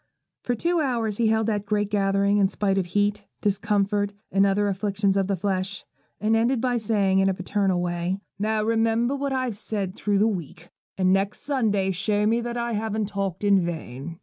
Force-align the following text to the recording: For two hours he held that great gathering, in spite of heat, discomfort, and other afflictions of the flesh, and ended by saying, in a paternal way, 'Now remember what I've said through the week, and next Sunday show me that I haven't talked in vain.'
For 0.41 0.55
two 0.55 0.79
hours 0.81 1.17
he 1.17 1.27
held 1.27 1.45
that 1.45 1.67
great 1.67 1.91
gathering, 1.91 2.39
in 2.39 2.49
spite 2.49 2.79
of 2.79 2.87
heat, 2.87 3.27
discomfort, 3.39 4.13
and 4.31 4.47
other 4.47 4.67
afflictions 4.67 5.15
of 5.15 5.27
the 5.27 5.35
flesh, 5.35 5.85
and 6.19 6.35
ended 6.35 6.59
by 6.59 6.77
saying, 6.77 7.19
in 7.19 7.29
a 7.29 7.35
paternal 7.35 7.79
way, 7.79 8.17
'Now 8.39 8.63
remember 8.63 9.15
what 9.15 9.31
I've 9.31 9.57
said 9.59 9.93
through 9.93 10.17
the 10.17 10.27
week, 10.27 10.69
and 10.97 11.13
next 11.13 11.41
Sunday 11.41 11.91
show 11.91 12.25
me 12.25 12.41
that 12.41 12.57
I 12.57 12.71
haven't 12.71 13.09
talked 13.09 13.43
in 13.43 13.61
vain.' 13.63 14.17